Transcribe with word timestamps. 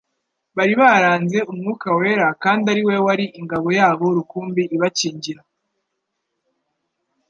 bari 0.57 0.73
baranze 0.81 1.37
Umwuka 1.51 1.87
wera 1.99 2.27
kandi 2.43 2.65
ari 2.71 2.81
we 2.87 2.95
wari 3.05 3.25
ingabo 3.39 3.67
yabo 3.79 4.05
rukumbi 4.17 4.63
ibakingira. 4.75 5.41